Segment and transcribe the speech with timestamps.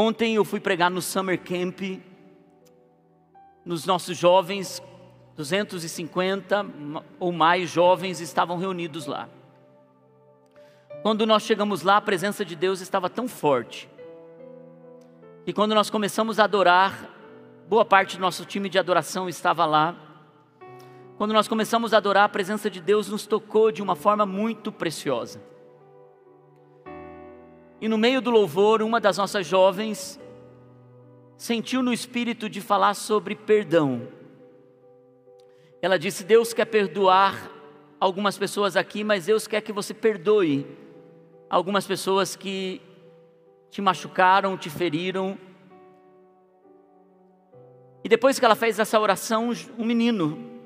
[0.00, 1.80] Ontem eu fui pregar no Summer Camp,
[3.64, 4.80] nos nossos jovens,
[5.34, 6.64] 250
[7.18, 9.28] ou mais jovens estavam reunidos lá.
[11.02, 13.90] Quando nós chegamos lá, a presença de Deus estava tão forte.
[15.44, 17.10] E quando nós começamos a adorar,
[17.68, 19.96] boa parte do nosso time de adoração estava lá.
[21.16, 24.70] Quando nós começamos a adorar, a presença de Deus nos tocou de uma forma muito
[24.70, 25.42] preciosa.
[27.80, 30.18] E no meio do louvor, uma das nossas jovens
[31.36, 34.08] sentiu no espírito de falar sobre perdão.
[35.80, 37.50] Ela disse: Deus quer perdoar
[38.00, 40.66] algumas pessoas aqui, mas Deus quer que você perdoe
[41.48, 42.80] algumas pessoas que
[43.70, 45.38] te machucaram, te feriram.
[48.02, 50.60] E depois que ela fez essa oração, um menino,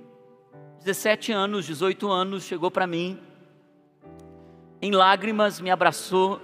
[0.79, 3.19] 17 anos, 18 anos, chegou para mim,
[4.81, 6.41] em lágrimas, me abraçou,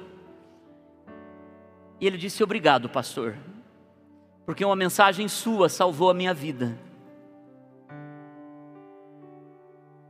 [2.01, 3.37] e ele disse: Obrigado, pastor,
[4.47, 6.79] porque uma mensagem sua salvou a minha vida.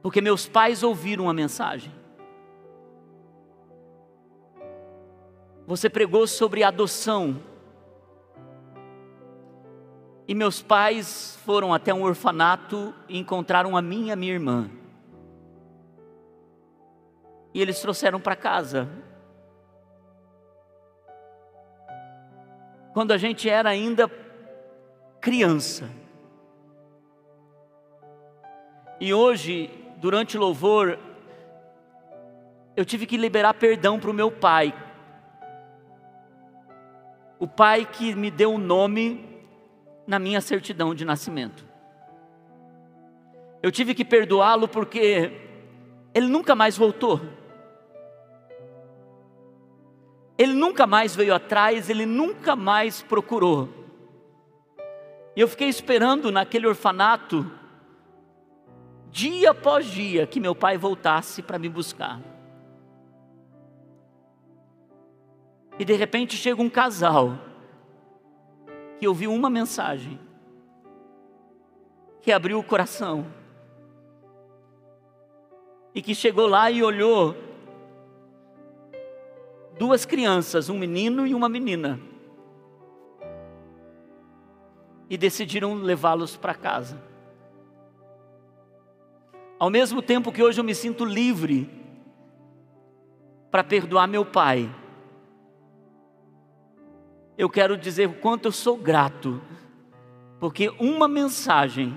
[0.02, 1.92] Porque meus pais ouviram a mensagem.
[5.66, 7.42] Você pregou sobre adoção.
[10.26, 14.70] E meus pais foram até um orfanato e encontraram a minha minha irmã.
[17.52, 18.88] E eles trouxeram para casa.
[22.98, 24.10] Quando a gente era ainda
[25.20, 25.88] criança.
[29.00, 30.98] E hoje, durante o louvor,
[32.76, 34.74] eu tive que liberar perdão para o meu pai,
[37.38, 39.24] o pai que me deu um nome
[40.04, 41.64] na minha certidão de nascimento.
[43.62, 45.30] Eu tive que perdoá-lo porque
[46.12, 47.20] ele nunca mais voltou.
[50.38, 53.68] Ele nunca mais veio atrás, ele nunca mais procurou.
[55.34, 57.50] E eu fiquei esperando naquele orfanato,
[59.10, 62.20] dia após dia, que meu pai voltasse para me buscar.
[65.76, 67.36] E de repente chega um casal
[69.00, 70.20] que ouviu uma mensagem,
[72.20, 73.26] que abriu o coração,
[75.92, 77.47] e que chegou lá e olhou
[79.78, 82.00] duas crianças, um menino e uma menina,
[85.08, 87.00] e decidiram levá-los para casa.
[89.58, 91.70] Ao mesmo tempo que hoje eu me sinto livre
[93.50, 94.70] para perdoar meu pai,
[97.36, 99.40] eu quero dizer o quanto eu sou grato,
[100.40, 101.96] porque uma mensagem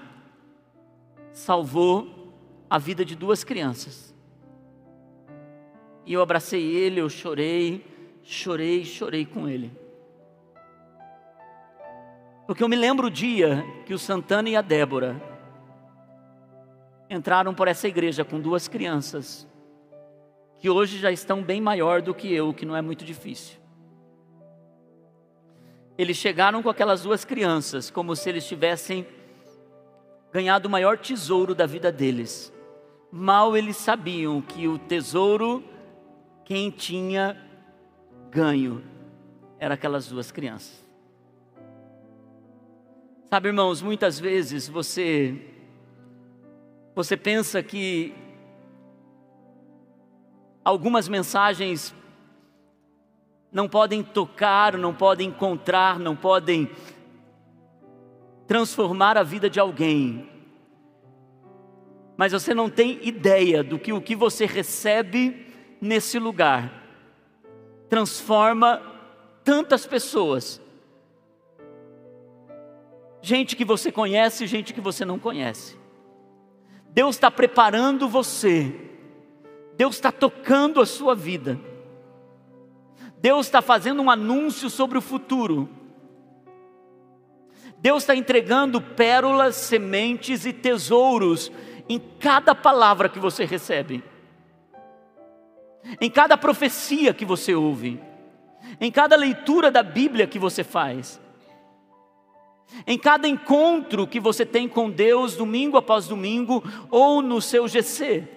[1.33, 2.33] salvou
[2.69, 4.10] a vida de duas crianças.
[6.11, 7.85] E eu abracei ele, eu chorei,
[8.21, 9.71] chorei, chorei com ele.
[12.45, 15.15] Porque eu me lembro o dia que o Santana e a Débora
[17.09, 19.47] entraram por essa igreja com duas crianças,
[20.59, 23.57] que hoje já estão bem maior do que eu, que não é muito difícil.
[25.97, 29.07] Eles chegaram com aquelas duas crianças, como se eles tivessem
[30.29, 32.51] ganhado o maior tesouro da vida deles.
[33.09, 35.70] Mal eles sabiam que o tesouro,
[36.51, 37.37] quem tinha
[38.29, 38.83] ganho,
[39.57, 40.85] era aquelas duas crianças.
[43.29, 45.39] Sabe, irmãos, muitas vezes você
[46.93, 48.13] você pensa que
[50.61, 51.95] algumas mensagens
[53.49, 56.69] não podem tocar, não podem encontrar, não podem
[58.45, 60.29] transformar a vida de alguém.
[62.17, 65.49] Mas você não tem ideia do que o que você recebe
[65.81, 66.81] nesse lugar
[67.89, 68.81] transforma
[69.43, 70.61] tantas pessoas.
[73.21, 75.77] Gente que você conhece, gente que você não conhece.
[76.89, 78.73] Deus está preparando você,
[79.75, 81.59] Deus está tocando a sua vida.
[83.17, 85.69] Deus está fazendo um anúncio sobre o futuro.
[87.77, 91.51] Deus está entregando pérolas, sementes e tesouros
[91.89, 94.03] em cada palavra que você recebe,
[95.99, 98.01] em cada profecia que você ouve,
[98.79, 101.19] em cada leitura da Bíblia que você faz,
[102.87, 108.27] em cada encontro que você tem com Deus, domingo após domingo, ou no seu GC.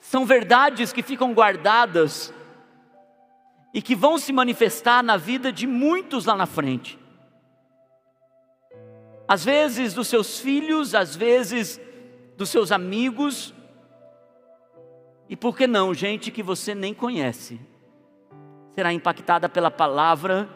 [0.00, 2.32] São verdades que ficam guardadas
[3.74, 6.98] e que vão se manifestar na vida de muitos lá na frente.
[9.26, 11.80] Às vezes dos seus filhos, às vezes
[12.36, 13.54] dos seus amigos,
[15.32, 17.58] e por que não, gente que você nem conhece,
[18.74, 20.46] será impactada pela palavra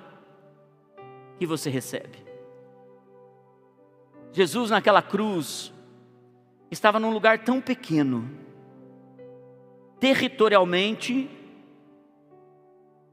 [1.38, 2.18] que você recebe.
[4.32, 5.72] Jesus naquela cruz
[6.70, 8.30] estava num lugar tão pequeno,
[9.98, 11.30] territorialmente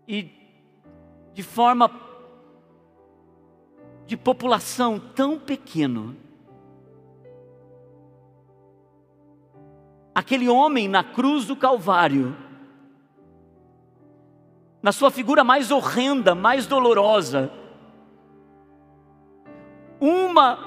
[0.05, 0.29] e
[1.33, 1.89] de forma
[4.05, 6.13] de população tão pequeno.
[10.13, 12.35] Aquele homem na cruz do Calvário,
[14.81, 17.51] na sua figura mais horrenda, mais dolorosa,
[19.99, 20.59] uma,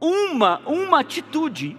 [0.00, 1.76] uma, uma atitude,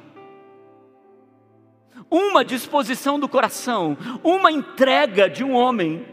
[2.12, 6.06] uma disposição do coração, uma entrega de um homem,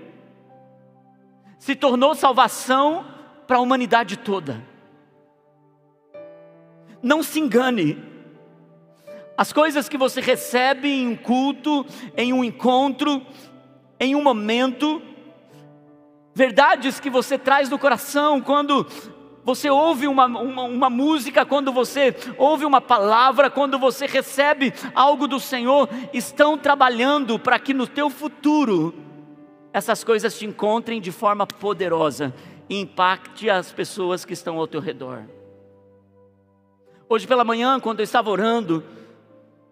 [1.59, 3.05] se tornou salvação
[3.47, 4.65] para a humanidade toda.
[7.03, 8.14] Não se engane,
[9.37, 11.85] as coisas que você recebe em um culto,
[12.17, 13.21] em um encontro,
[13.99, 15.03] em um momento,
[16.35, 18.87] verdades que você traz no coração quando
[19.45, 25.29] você ouve uma, uma, uma, música, quando você ouve uma palavra, quando você recebe algo
[25.29, 28.95] do Senhor, estão trabalhando para que no teu futuro
[29.73, 32.33] essas coisas te encontrem de forma poderosa
[32.71, 35.25] e impacte as pessoas que estão ao teu redor.
[37.07, 38.83] Hoje pela manhã, quando eu estava orando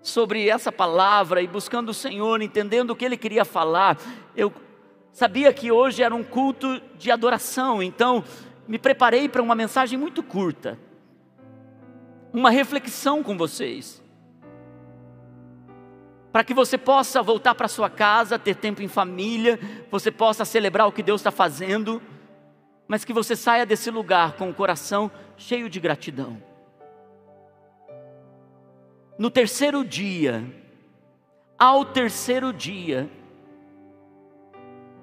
[0.02, 3.96] sobre essa palavra e buscando o Senhor, entendendo o que Ele queria falar,
[4.36, 4.52] eu
[5.12, 8.24] sabia que hoje era um culto de adoração, então
[8.66, 10.78] me preparei para uma mensagem muito curta,
[12.32, 14.02] uma reflexão com vocês,
[16.32, 19.60] para que você possa voltar para sua casa, ter tempo em família,
[19.90, 22.02] você possa celebrar o que Deus está fazendo,
[22.88, 26.51] mas que você saia desse lugar com o coração cheio de gratidão.
[29.18, 30.42] No terceiro dia,
[31.58, 33.10] ao terceiro dia,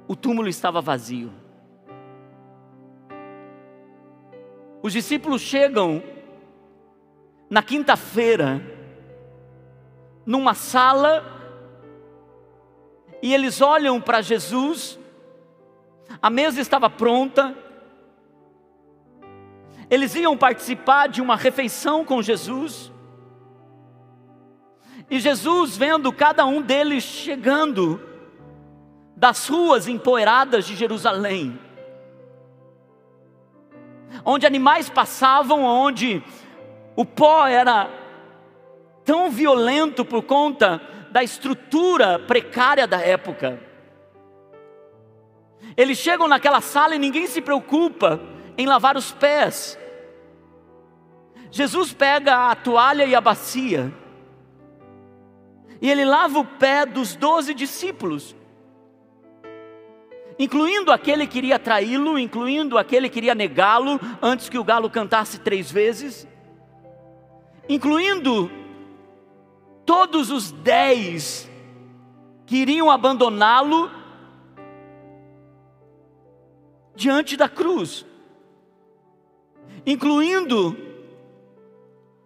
[0.07, 1.31] o túmulo estava vazio.
[4.81, 6.01] Os discípulos chegam
[7.49, 8.61] na quinta-feira,
[10.25, 11.23] numa sala,
[13.21, 14.99] e eles olham para Jesus,
[16.21, 17.55] a mesa estava pronta,
[19.89, 22.91] eles iam participar de uma refeição com Jesus,
[25.09, 27.99] e Jesus, vendo cada um deles chegando
[29.15, 31.59] das ruas empoeiradas de Jerusalém,
[34.23, 36.23] onde animais passavam, onde
[36.95, 37.89] o pó era
[39.03, 43.59] tão violento por conta da estrutura precária da época.
[45.75, 48.19] Eles chegam naquela sala e ninguém se preocupa
[48.57, 49.77] em lavar os pés.
[51.51, 53.91] Jesus pega a toalha e a bacia,
[55.81, 58.35] e ele lava o pé dos doze discípulos
[60.39, 65.37] incluindo aquele que iria traí-lo, incluindo aquele que iria negá-lo antes que o galo cantasse
[65.39, 66.25] três vezes,
[67.67, 68.49] incluindo
[69.85, 71.51] todos os dez
[72.45, 73.91] que iriam abandoná-lo
[76.95, 78.05] diante da cruz,
[79.85, 80.77] incluindo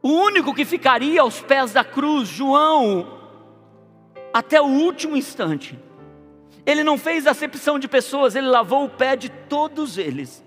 [0.03, 3.22] o único que ficaria aos pés da cruz, João,
[4.33, 5.77] até o último instante.
[6.65, 10.43] Ele não fez acepção de pessoas, ele lavou o pé de todos eles.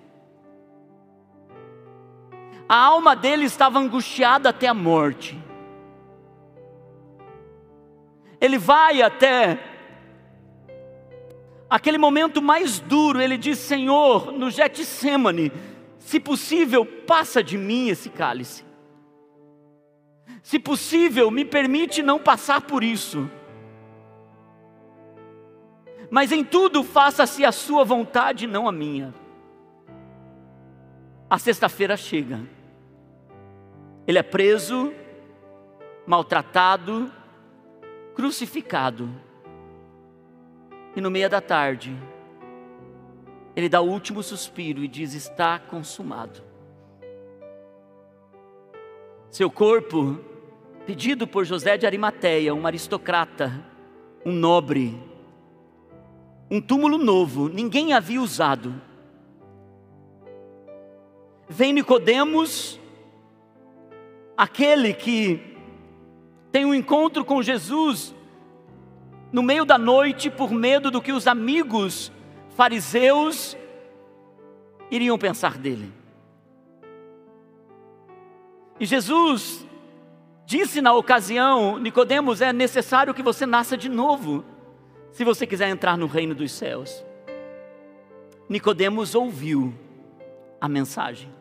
[2.69, 5.39] A alma dele estava angustiada até a morte.
[8.41, 9.59] Ele vai até
[11.71, 15.53] aquele momento mais duro, ele diz: Senhor, no Getsemane,
[15.99, 18.65] se possível, passa de mim esse cálice.
[20.43, 23.31] Se possível, me permite não passar por isso
[26.11, 29.15] mas em tudo faça-se a sua vontade, não a minha.
[31.29, 32.41] A sexta-feira chega,
[34.07, 34.93] ele é preso,
[36.07, 37.11] maltratado,
[38.15, 39.11] crucificado,
[40.95, 41.95] e no meio da tarde,
[43.55, 46.43] ele dá o último suspiro e diz: Está consumado.
[49.31, 50.19] Seu corpo,
[50.87, 53.53] pedido por José de Arimateia, um aristocrata,
[54.25, 54.99] um nobre,
[56.51, 58.75] um túmulo novo, ninguém havia usado.
[61.49, 62.81] Vem Nicodemos,
[64.37, 65.41] aquele que
[66.53, 68.15] tem um encontro com Jesus
[69.33, 72.13] no meio da noite por medo do que os amigos
[72.51, 73.57] fariseus
[74.91, 75.93] iriam pensar dele.
[78.79, 79.67] E Jesus
[80.45, 84.45] disse na ocasião, Nicodemos, é necessário que você nasça de novo
[85.13, 87.05] se você quiser entrar no reino dos céus.
[88.49, 89.75] Nicodemos ouviu
[90.61, 91.35] a mensagem.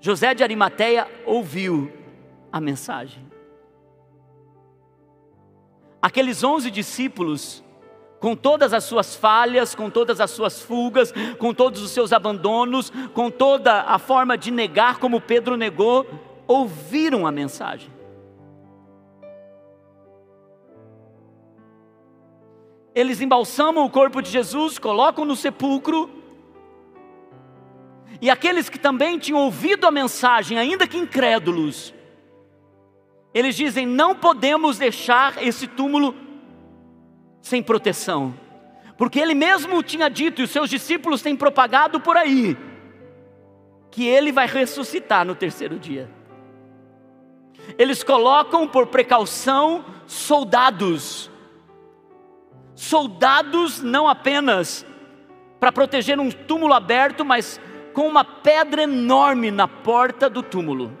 [0.00, 1.90] José de Arimateia ouviu
[2.52, 3.24] a mensagem.
[6.00, 7.64] Aqueles onze discípulos,
[8.20, 12.92] com todas as suas falhas, com todas as suas fugas, com todos os seus abandonos,
[13.14, 16.06] com toda a forma de negar como Pedro negou,
[16.46, 17.90] ouviram a mensagem.
[22.94, 26.10] Eles embalsamam o corpo de Jesus, colocam no sepulcro,
[28.20, 31.92] e aqueles que também tinham ouvido a mensagem, ainda que incrédulos,
[33.34, 36.14] eles dizem: não podemos deixar esse túmulo
[37.42, 38.32] sem proteção,
[38.96, 42.56] porque ele mesmo tinha dito, e os seus discípulos têm propagado por aí,
[43.90, 46.08] que ele vai ressuscitar no terceiro dia.
[47.76, 51.30] Eles colocam por precaução soldados,
[52.74, 54.84] soldados não apenas
[55.60, 57.60] para proteger um túmulo aberto, mas
[57.92, 60.96] com uma pedra enorme na porta do túmulo.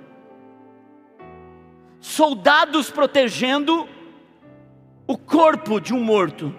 [2.00, 3.88] Soldados protegendo
[5.06, 6.54] o corpo de um morto.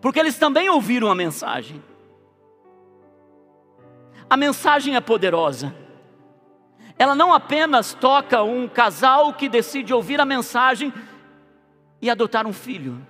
[0.00, 1.82] Porque eles também ouviram a mensagem.
[4.28, 5.74] A mensagem é poderosa.
[6.98, 10.92] Ela não apenas toca um casal que decide ouvir a mensagem
[12.00, 13.04] e adotar um filho.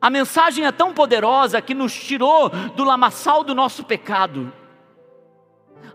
[0.00, 4.52] A mensagem é tão poderosa que nos tirou do lamaçal do nosso pecado.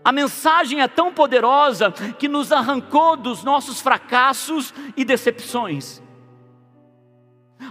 [0.02, 6.02] A mensagem é tão poderosa que nos arrancou dos nossos fracassos e decepções.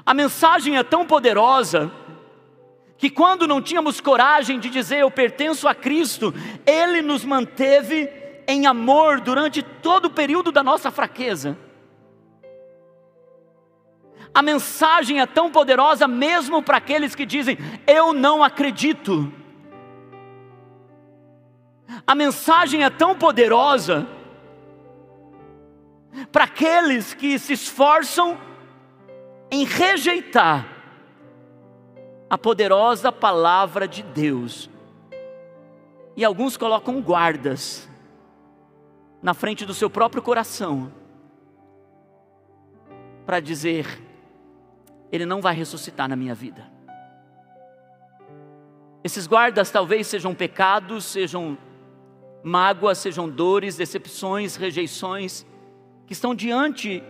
[0.05, 1.91] A mensagem é tão poderosa
[2.97, 6.33] que quando não tínhamos coragem de dizer eu pertenço a Cristo,
[6.65, 8.09] Ele nos manteve
[8.47, 11.57] em amor durante todo o período da nossa fraqueza.
[14.37, 19.33] A mensagem é tão poderosa mesmo para aqueles que dizem: Eu não acredito.
[22.05, 24.07] A mensagem é tão poderosa
[26.31, 28.37] para aqueles que se esforçam
[29.49, 30.67] em rejeitar
[32.29, 34.69] a poderosa palavra de Deus.
[36.15, 37.89] E alguns colocam guardas
[39.19, 40.91] na frente do seu próprio coração
[43.25, 44.05] para dizer:
[45.11, 46.69] ele não vai ressuscitar na minha vida.
[49.03, 51.57] Esses guardas talvez sejam pecados, sejam
[52.43, 55.45] mágoas, sejam dores, decepções, rejeições,
[56.05, 57.03] que estão diante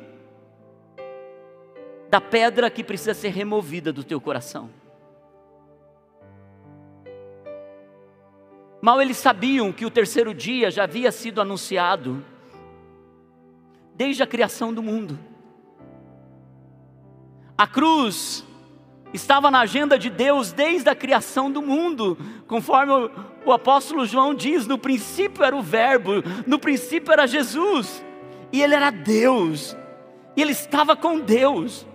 [2.10, 4.70] da pedra que precisa ser removida do teu coração.
[8.82, 12.24] Mal eles sabiam que o terceiro dia já havia sido anunciado,
[13.96, 15.18] desde a criação do mundo.
[17.58, 18.46] A cruz
[19.14, 23.12] estava na agenda de Deus desde a criação do mundo, conforme o,
[23.46, 28.04] o, apóstolo João diz: no princípio era o Verbo, no princípio era Jesus,
[28.52, 29.76] e ele era Deus,
[30.36, 31.88] e ele estava com Deus.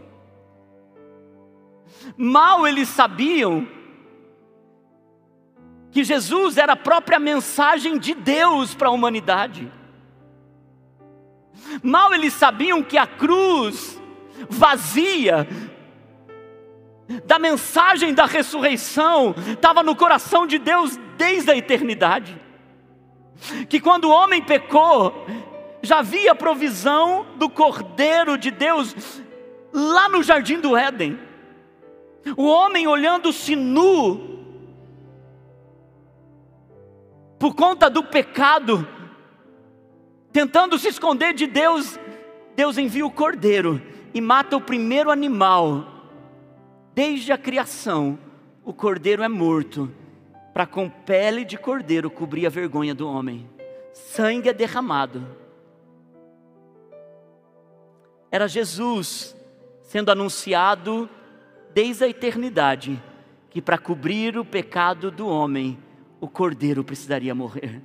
[2.17, 3.69] Mal eles sabiam
[5.93, 9.71] que Jesus era a própria mensagem de Deus para a humanidade.
[11.83, 14.02] Mal eles sabiam que a cruz
[14.49, 15.47] vazia
[17.25, 22.41] da mensagem da ressurreição estava no coração de Deus desde a eternidade.
[23.69, 25.27] Que quando o homem pecou,
[25.83, 29.21] já havia provisão do Cordeiro de Deus
[29.73, 31.19] lá no jardim do Éden.
[32.37, 34.39] O homem olhando-se nu,
[37.39, 38.87] por conta do pecado,
[40.33, 41.99] tentando se esconder de Deus,
[42.55, 45.87] Deus envia o Cordeiro e mata o primeiro animal.
[46.95, 48.19] Desde a criação,
[48.65, 49.91] o cordeiro é morto,
[50.53, 53.49] para com pele de cordeiro cobrir a vergonha do homem.
[53.93, 55.27] Sangue é derramado.
[58.31, 59.37] Era Jesus
[59.83, 61.09] sendo anunciado
[61.75, 63.03] desde a eternidade
[63.53, 65.79] que para cobrir o pecado do homem,
[66.19, 67.83] o cordeiro precisaria morrer.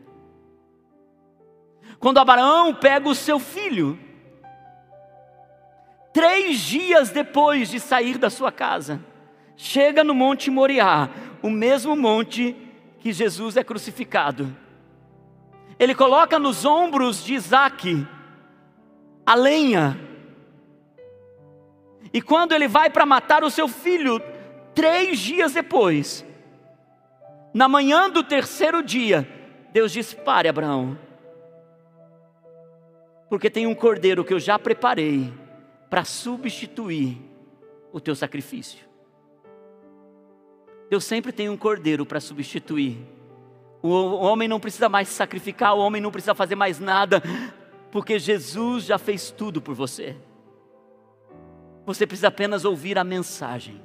[1.99, 3.99] Quando Abraão pega o seu filho,
[6.17, 8.99] três dias depois de sair da sua casa,
[9.55, 11.11] chega no Monte Moriá,
[11.43, 12.57] o mesmo monte
[12.97, 14.51] que Jesus é crucificado.
[15.77, 18.07] Ele coloca nos ombros de Isaac
[19.27, 19.95] a lenha,
[22.11, 24.19] e quando ele vai para matar o seu filho,
[24.73, 26.25] três dias depois,
[27.53, 29.29] na manhã do terceiro dia,
[29.71, 30.97] Deus diz: Pare, Abraão,
[33.29, 35.31] porque tem um cordeiro que eu já preparei
[35.89, 37.17] para substituir
[37.91, 38.85] o teu sacrifício.
[40.89, 42.97] Deus sempre tem um cordeiro para substituir.
[43.81, 47.21] O homem não precisa mais se sacrificar, o homem não precisa fazer mais nada,
[47.91, 50.15] porque Jesus já fez tudo por você.
[51.85, 53.81] Você precisa apenas ouvir a mensagem.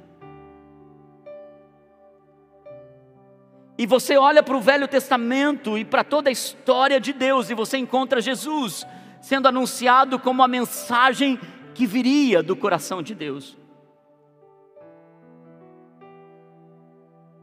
[3.77, 7.53] E você olha para o Velho Testamento e para toda a história de Deus, e
[7.53, 8.85] você encontra Jesus
[9.21, 11.39] sendo anunciado como a mensagem
[11.73, 13.57] que viria do coração de Deus.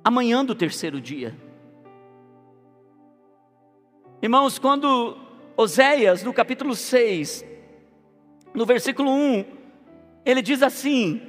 [0.03, 1.37] Amanhã do terceiro dia.
[4.23, 5.17] Irmãos, quando
[5.57, 7.45] Oséias, no capítulo 6,
[8.55, 9.45] no versículo 1,
[10.25, 11.21] ele diz assim: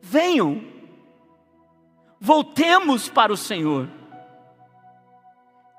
[0.00, 0.62] Venham,
[2.20, 3.88] voltemos para o Senhor.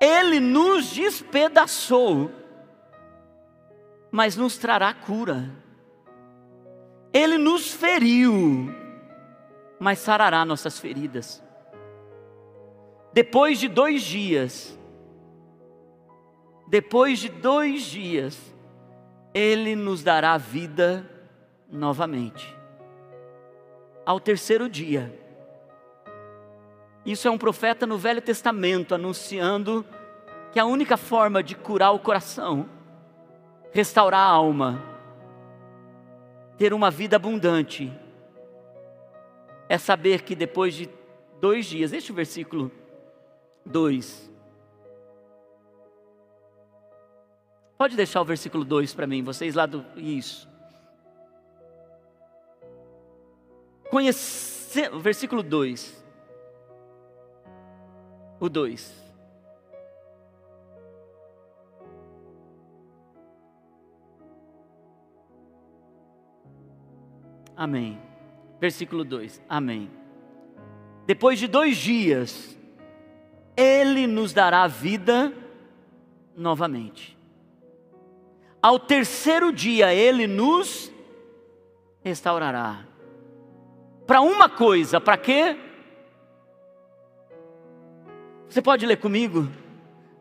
[0.00, 2.30] Ele nos despedaçou,
[4.10, 5.50] mas nos trará cura.
[7.16, 8.70] Ele nos feriu,
[9.78, 11.42] mas sarará nossas feridas.
[13.10, 14.78] Depois de dois dias,
[16.68, 18.38] depois de dois dias,
[19.32, 21.10] Ele nos dará vida
[21.72, 22.54] novamente.
[24.04, 25.18] Ao terceiro dia,
[27.02, 29.86] isso é um profeta no Velho Testamento anunciando
[30.52, 32.68] que a única forma de curar o coração,
[33.72, 34.95] restaurar a alma,
[36.56, 37.92] ter uma vida abundante,
[39.68, 40.88] é saber que depois de
[41.40, 42.72] dois dias, este é o versículo
[43.64, 44.30] 2.
[47.76, 49.84] Pode deixar o versículo 2 para mim, vocês lá do.
[49.96, 50.48] Isso.
[53.90, 54.90] Conhecer.
[54.98, 56.04] Versículo 2.
[58.40, 59.05] O 2.
[67.56, 67.98] Amém.
[68.60, 69.42] Versículo 2.
[69.48, 69.90] Amém.
[71.06, 72.56] Depois de dois dias,
[73.56, 75.32] ele nos dará vida
[76.36, 77.16] novamente.
[78.60, 80.92] Ao terceiro dia, Ele nos
[82.02, 82.84] restaurará.
[84.06, 85.56] Para uma coisa, para quê?
[88.48, 89.48] Você pode ler comigo?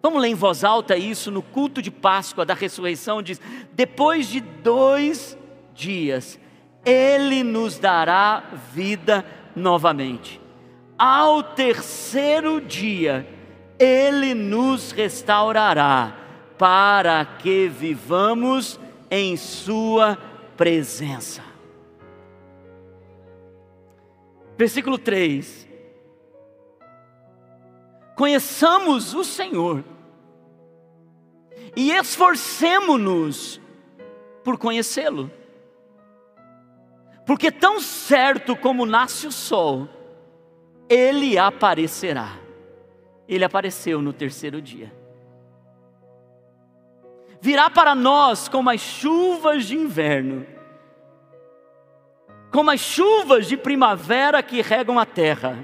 [0.01, 3.21] Vamos ler em voz alta isso no culto de Páscoa da ressurreição.
[3.21, 3.41] Diz:
[3.73, 5.37] depois de dois
[5.73, 6.39] dias,
[6.85, 10.39] Ele nos dará vida novamente.
[10.97, 13.27] Ao terceiro dia,
[13.79, 16.15] Ele nos restaurará,
[16.57, 20.17] para que vivamos em Sua
[20.55, 21.41] presença.
[24.57, 25.67] Versículo 3:
[28.15, 29.83] Conheçamos o Senhor
[31.75, 33.59] e esforcemo-nos
[34.43, 35.29] por conhecê-lo,
[37.25, 39.89] porque tão certo como nasce o sol,
[40.87, 42.37] ele aparecerá.
[43.27, 44.93] Ele apareceu no terceiro dia.
[47.41, 50.45] Virá para nós como as chuvas de inverno,
[52.51, 55.57] como as chuvas de primavera que regam a terra.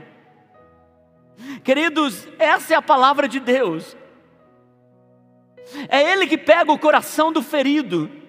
[1.64, 3.96] Queridos, essa é a palavra de Deus.
[5.88, 8.21] É Ele que pega o coração do ferido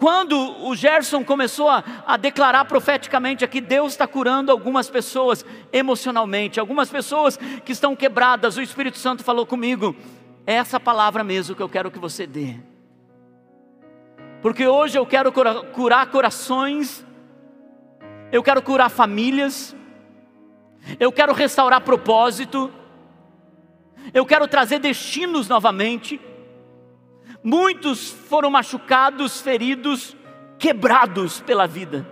[0.00, 6.58] quando o Gerson começou a, a declarar profeticamente aqui, Deus está curando algumas pessoas emocionalmente,
[6.58, 9.94] algumas pessoas que estão quebradas, o Espírito Santo falou comigo,
[10.46, 12.56] é essa palavra mesmo que eu quero que você dê.
[14.40, 17.04] Porque hoje eu quero curar, curar corações,
[18.32, 19.76] eu quero curar famílias,
[20.98, 22.72] eu quero restaurar propósito,
[24.14, 26.18] eu quero trazer destinos novamente.
[27.42, 30.16] Muitos foram machucados, feridos,
[30.58, 32.06] quebrados pela vida.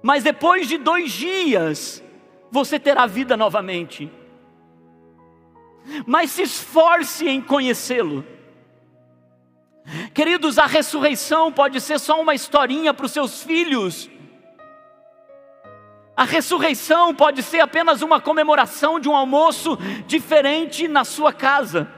[0.00, 2.02] Mas depois de dois dias,
[2.50, 4.10] você terá vida novamente.
[6.06, 8.24] Mas se esforce em conhecê-lo.
[10.14, 14.08] Queridos, a ressurreição pode ser só uma historinha para os seus filhos.
[16.16, 21.95] A ressurreição pode ser apenas uma comemoração de um almoço diferente na sua casa.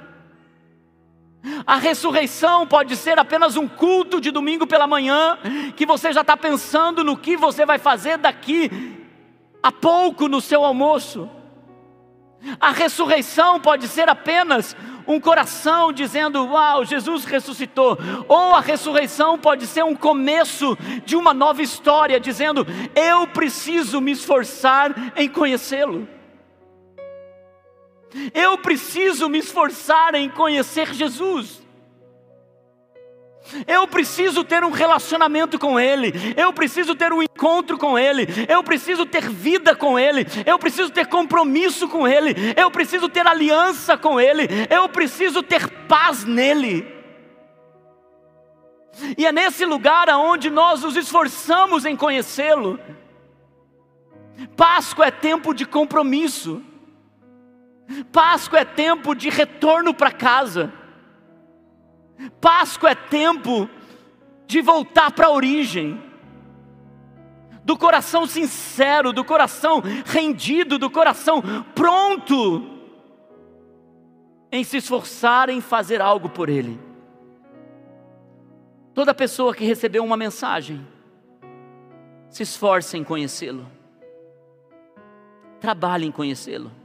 [1.67, 5.39] A ressurreição pode ser apenas um culto de domingo pela manhã,
[5.77, 8.99] que você já está pensando no que você vai fazer daqui
[9.63, 11.29] a pouco no seu almoço.
[12.61, 17.99] A ressurreição pode ser apenas um coração dizendo: Uau, Jesus ressuscitou.
[18.29, 24.13] Ou a ressurreição pode ser um começo de uma nova história, dizendo: Eu preciso me
[24.13, 26.07] esforçar em conhecê-lo.
[28.35, 31.63] Eu preciso me esforçar em conhecer Jesus.
[33.67, 38.63] Eu preciso ter um relacionamento com Ele, eu preciso ter um encontro com Ele, eu
[38.63, 43.97] preciso ter vida com Ele, eu preciso ter compromisso com Ele, eu preciso ter aliança
[43.97, 46.87] com Ele, eu preciso ter paz nele.
[49.17, 52.79] E é nesse lugar aonde nós nos esforçamos em conhecê-lo.
[54.57, 56.63] Páscoa é tempo de compromisso.
[58.13, 60.73] Páscoa é tempo de retorno para casa.
[62.41, 63.69] Páscoa é tempo
[64.47, 66.03] de voltar para a origem.
[67.65, 71.43] Do coração sincero, do coração rendido, do coração
[71.75, 72.79] pronto
[74.51, 76.81] em se esforçar em fazer algo por Ele.
[78.95, 80.85] Toda pessoa que recebeu uma mensagem,
[82.31, 83.67] se esforce em conhecê-lo.
[85.61, 86.78] Trabalhe em conhecê-lo.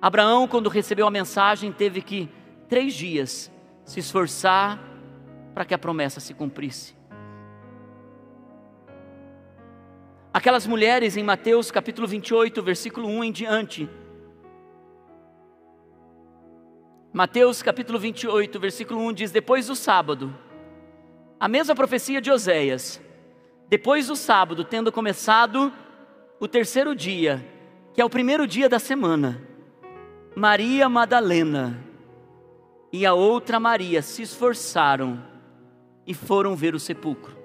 [0.00, 2.28] Abraão, quando recebeu a mensagem, teve que
[2.68, 3.52] três dias
[3.84, 4.80] se esforçar
[5.54, 6.94] para que a promessa se cumprisse.
[10.32, 13.90] Aquelas mulheres em Mateus capítulo 28, versículo 1 em diante,
[17.12, 20.32] Mateus capítulo 28, versículo 1 diz: Depois do sábado,
[21.40, 23.02] a mesma profecia de Oséias,
[23.68, 25.72] depois do sábado, tendo começado
[26.38, 27.44] o terceiro dia,
[27.92, 29.42] que é o primeiro dia da semana,
[30.40, 31.78] Maria Madalena
[32.90, 35.22] e a outra Maria se esforçaram
[36.06, 37.36] e foram ver o sepulcro.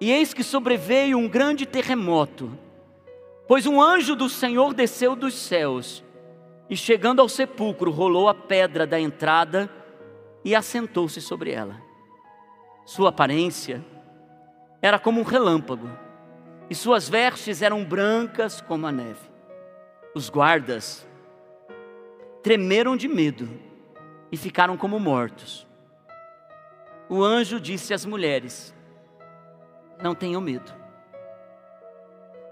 [0.00, 2.50] E eis que sobreveio um grande terremoto,
[3.46, 6.02] pois um anjo do Senhor desceu dos céus
[6.68, 9.70] e chegando ao sepulcro, rolou a pedra da entrada
[10.44, 11.80] e assentou-se sobre ela.
[12.84, 13.84] Sua aparência
[14.82, 15.88] era como um relâmpago,
[16.68, 19.33] e suas vestes eram brancas como a neve.
[20.14, 21.04] Os guardas
[22.42, 23.48] tremeram de medo
[24.30, 25.66] e ficaram como mortos.
[27.08, 28.72] O anjo disse às mulheres:
[30.00, 30.72] Não tenham medo.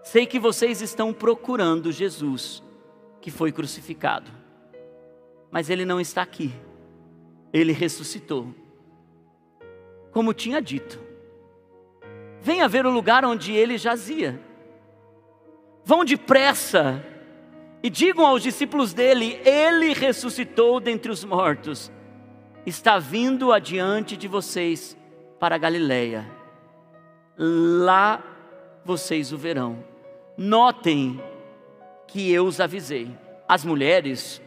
[0.02, 2.62] Sei que vocês estão procurando Jesus
[3.20, 4.30] que foi crucificado.
[5.50, 6.52] Mas ele não está aqui.
[7.52, 8.52] Ele ressuscitou.
[10.10, 10.98] Como tinha dito.
[12.40, 14.40] Venha ver o lugar onde ele jazia.
[15.84, 17.04] Vão depressa
[17.82, 21.90] e digam aos discípulos dele: Ele ressuscitou dentre os mortos.
[22.64, 24.96] Está vindo adiante de vocês
[25.40, 26.30] para Galiléia.
[27.36, 28.22] Lá
[28.84, 29.84] vocês o verão.
[30.36, 31.20] Notem
[32.06, 33.10] que eu os avisei.
[33.48, 34.40] As mulheres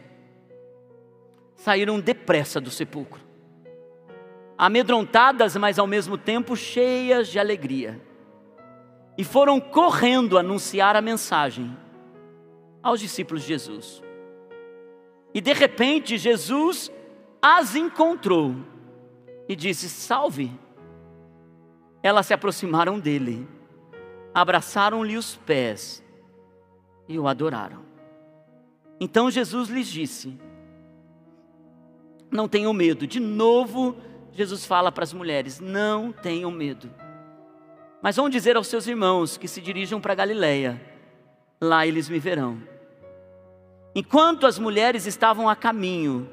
[1.56, 3.20] saíram depressa do sepulcro,
[4.56, 8.00] amedrontadas, mas ao mesmo tempo cheias de alegria,
[9.18, 11.76] e foram correndo anunciar a mensagem
[12.88, 14.02] aos discípulos de Jesus.
[15.34, 16.90] E de repente Jesus
[17.42, 18.54] as encontrou
[19.48, 20.50] e disse: Salve.
[22.02, 23.48] Elas se aproximaram dele,
[24.32, 26.04] abraçaram-lhe os pés
[27.08, 27.84] e o adoraram.
[29.00, 30.38] Então Jesus lhes disse:
[32.30, 33.06] Não tenham medo.
[33.06, 33.96] De novo,
[34.32, 36.90] Jesus fala para as mulheres: Não tenham medo.
[38.02, 40.80] Mas vão dizer aos seus irmãos que se dirijam para Galiléia,
[41.60, 42.75] lá eles me verão.
[43.96, 46.28] Enquanto as mulheres estavam a caminho,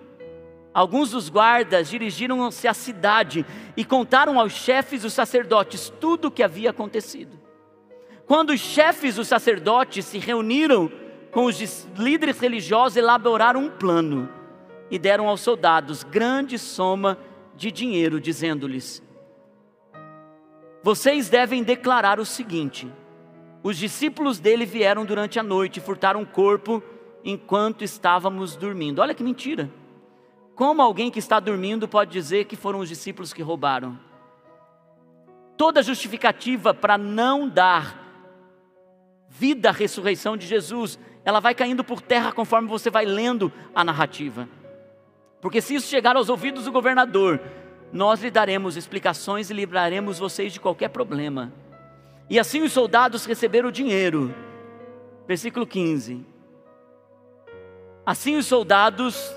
[0.74, 3.46] alguns dos guardas dirigiram-se à cidade
[3.78, 7.40] e contaram aos chefes dos sacerdotes tudo o que havia acontecido.
[8.26, 10.92] Quando os chefes dos sacerdotes se reuniram
[11.32, 14.30] com os líderes religiosos, elaboraram um plano
[14.92, 17.18] e deram aos soldados grande soma
[17.56, 19.02] de dinheiro, dizendo-lhes:
[20.84, 22.92] Vocês devem declarar o seguinte:
[23.64, 26.84] os discípulos dele vieram durante a noite furtaram o corpo
[27.24, 29.00] enquanto estávamos dormindo.
[29.00, 29.70] Olha que mentira!
[30.56, 34.00] Como alguém que está dormindo pode dizer que foram os discípulos que roubaram?
[35.58, 38.02] Toda justificativa para não dar
[39.30, 43.84] vida, a ressurreição de Jesus, ela vai caindo por terra conforme você vai lendo a
[43.84, 44.48] narrativa.
[45.42, 47.42] Porque se isso chegar aos ouvidos do governador,
[47.92, 51.52] nós lhe daremos explicações e livraremos vocês de qualquer problema.
[52.30, 54.34] E assim os soldados receberam o dinheiro.
[55.28, 56.33] Versículo 15.
[58.06, 59.34] Assim os soldados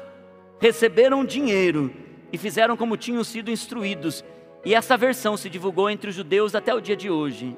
[0.59, 1.94] receberam dinheiro
[2.33, 4.24] e fizeram como tinham sido instruídos.
[4.64, 7.57] E essa versão se divulgou entre os judeus até o dia de hoje.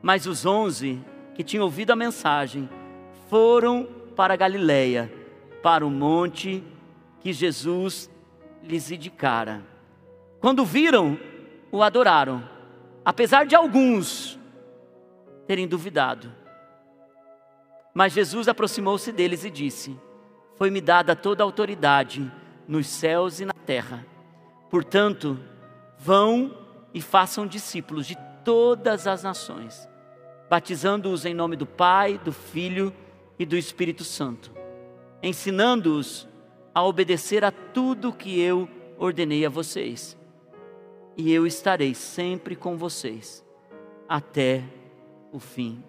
[0.00, 0.98] Mas os onze
[1.34, 2.68] que tinham ouvido a mensagem
[3.28, 5.12] foram para Galiléia,
[5.62, 6.64] para o monte
[7.20, 8.10] que Jesus
[8.62, 9.62] lhes indicara.
[10.40, 11.18] Quando viram,
[11.70, 12.42] o adoraram,
[13.04, 14.38] apesar de alguns
[15.46, 16.32] terem duvidado.
[17.94, 19.96] Mas Jesus aproximou-se deles e disse:
[20.56, 22.30] Foi-me dada toda a autoridade
[22.66, 24.06] nos céus e na terra.
[24.70, 25.38] Portanto,
[25.98, 26.56] vão
[26.94, 29.88] e façam discípulos de todas as nações,
[30.48, 32.92] batizando-os em nome do Pai, do Filho
[33.38, 34.52] e do Espírito Santo,
[35.22, 36.28] ensinando-os
[36.74, 40.16] a obedecer a tudo que eu ordenei a vocês.
[41.16, 43.44] E eu estarei sempre com vocês
[44.08, 44.64] até
[45.30, 45.82] o fim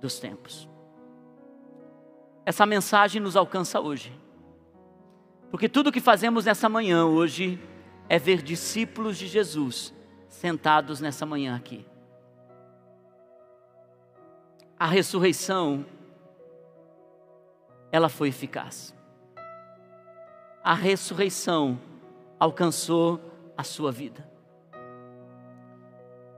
[0.00, 0.68] dos tempos.
[2.48, 4.10] Essa mensagem nos alcança hoje.
[5.50, 7.62] Porque tudo que fazemos nessa manhã hoje
[8.08, 9.92] é ver discípulos de Jesus
[10.30, 11.84] sentados nessa manhã aqui.
[14.78, 15.84] A ressurreição,
[17.92, 18.94] ela foi eficaz.
[20.64, 21.78] A ressurreição
[22.40, 23.20] alcançou
[23.58, 24.26] a sua vida.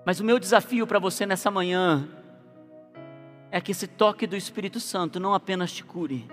[0.04, 2.08] Mas o meu desafio para você nessa manhã
[3.50, 6.28] é que esse toque do Espírito Santo não apenas te cure,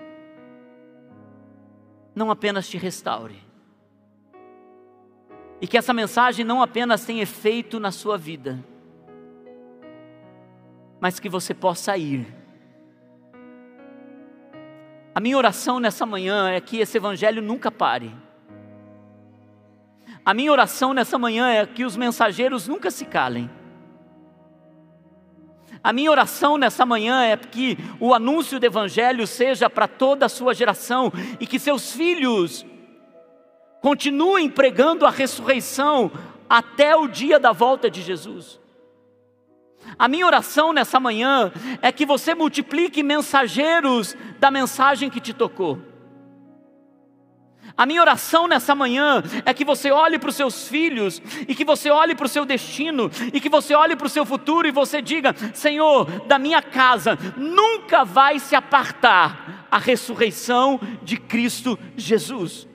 [2.14, 3.38] não apenas te restaure,
[5.60, 8.64] e que essa mensagem não apenas tenha efeito na sua vida,
[11.00, 12.26] mas que você possa ir.
[15.14, 18.14] A minha oração nessa manhã é que esse evangelho nunca pare.
[20.24, 23.50] A minha oração nessa manhã é que os mensageiros nunca se calem.
[25.82, 30.28] A minha oração nessa manhã é que o anúncio do Evangelho seja para toda a
[30.28, 32.66] sua geração e que seus filhos
[33.80, 36.10] continuem pregando a ressurreição
[36.48, 38.58] até o dia da volta de Jesus.
[39.98, 45.78] A minha oração nessa manhã é que você multiplique mensageiros da mensagem que te tocou.
[47.78, 51.64] A minha oração nessa manhã é que você olhe para os seus filhos, e que
[51.64, 54.72] você olhe para o seu destino, e que você olhe para o seu futuro e
[54.72, 62.68] você diga: Senhor, da minha casa nunca vai se apartar a ressurreição de Cristo Jesus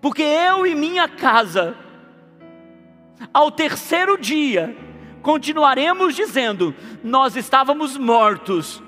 [0.00, 1.76] porque eu e minha casa,
[3.32, 4.76] ao terceiro dia,
[5.22, 8.82] continuaremos dizendo: Nós estávamos mortos,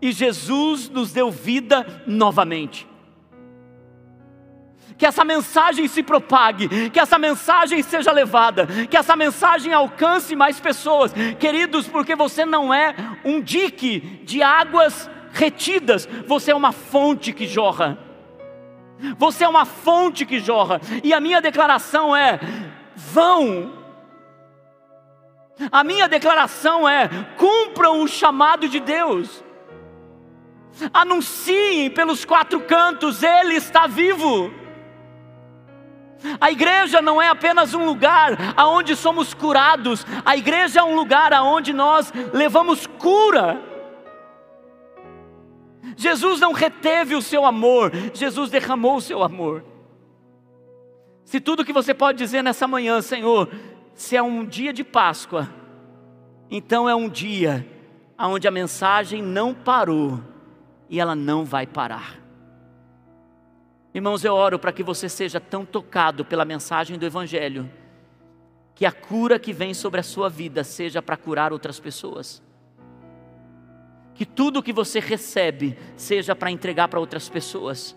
[0.00, 2.86] e Jesus nos deu vida novamente.
[4.96, 10.60] Que essa mensagem se propague, que essa mensagem seja levada, que essa mensagem alcance mais
[10.60, 17.32] pessoas, queridos, porque você não é um dique de águas retidas, você é uma fonte
[17.32, 17.98] que jorra.
[19.18, 20.80] Você é uma fonte que jorra.
[21.02, 22.38] E a minha declaração é:
[22.94, 23.72] vão.
[25.70, 29.42] A minha declaração é: cumpram o chamado de Deus.
[30.92, 34.52] Anunciem pelos quatro cantos, Ele está vivo.
[36.40, 41.32] A igreja não é apenas um lugar aonde somos curados, a igreja é um lugar
[41.32, 43.60] aonde nós levamos cura.
[45.96, 49.64] Jesus não reteve o seu amor, Jesus derramou o seu amor.
[51.24, 53.50] Se tudo que você pode dizer nessa manhã, Senhor,
[53.94, 55.48] se é um dia de Páscoa,
[56.50, 57.66] então é um dia
[58.18, 60.20] onde a mensagem não parou
[60.88, 62.21] e ela não vai parar.
[63.94, 67.70] Irmãos, eu oro para que você seja tão tocado pela mensagem do Evangelho,
[68.74, 72.42] que a cura que vem sobre a sua vida seja para curar outras pessoas
[74.14, 77.96] que tudo que você recebe seja para entregar para outras pessoas,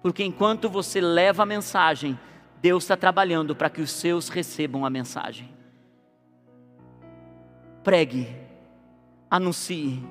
[0.00, 2.18] porque enquanto você leva a mensagem,
[2.60, 5.48] Deus está trabalhando para que os seus recebam a mensagem.
[7.82, 8.34] Pregue,
[9.30, 10.02] anuncie,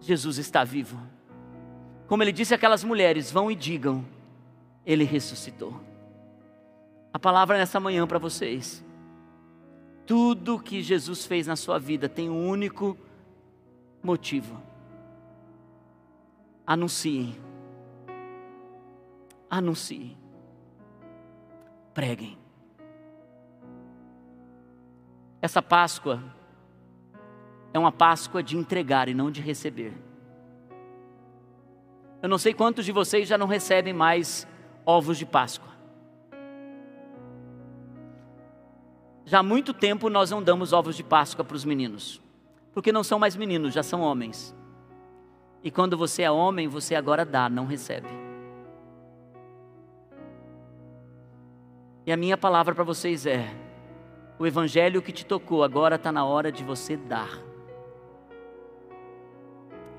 [0.00, 0.98] Jesus está vivo.
[2.06, 4.04] Como ele disse àquelas mulheres: vão e digam,
[4.84, 5.80] ele ressuscitou.
[7.12, 8.84] A palavra nessa manhã para vocês.
[10.06, 12.96] Tudo que Jesus fez na sua vida tem um único
[14.02, 14.60] motivo.
[16.66, 17.34] Anunciem.
[19.48, 20.16] Anunciem.
[21.94, 22.36] Preguem.
[25.40, 26.22] Essa Páscoa
[27.72, 29.94] é uma Páscoa de entregar e não de receber.
[32.24, 34.48] Eu não sei quantos de vocês já não recebem mais
[34.84, 35.72] ovos de Páscoa.
[39.24, 42.24] Já há muito tempo nós não damos ovos de Páscoa para os meninos
[42.74, 44.54] porque não são mais meninos, já são homens.
[45.62, 48.08] E quando você é homem, você agora dá, não recebe.
[52.04, 53.48] E a minha palavra para vocês é:
[54.38, 57.30] o evangelho que te tocou agora está na hora de você dar,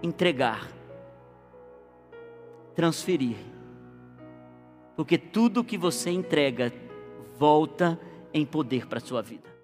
[0.03, 0.67] entregar,
[2.75, 3.37] transferir.
[4.95, 6.71] Porque tudo que você entrega
[7.37, 7.99] volta
[8.33, 9.54] em poder para a sua vida.